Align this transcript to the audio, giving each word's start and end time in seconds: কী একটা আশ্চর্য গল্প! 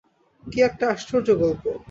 কী 0.43 0.59
একটা 0.61 0.85
আশ্চর্য 0.93 1.27
গল্প! 1.41 1.63